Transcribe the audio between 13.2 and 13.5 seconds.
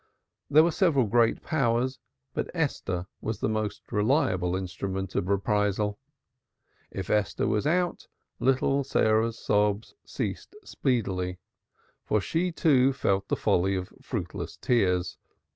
the